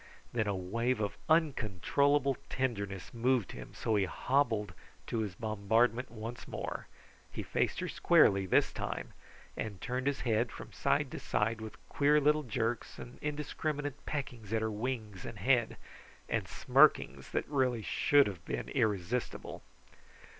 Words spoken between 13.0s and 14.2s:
indiscriminate